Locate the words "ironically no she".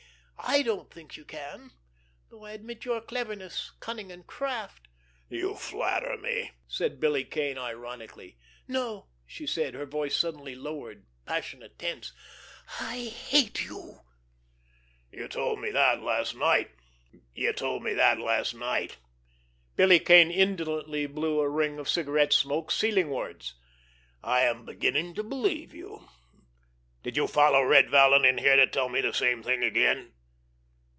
7.57-9.47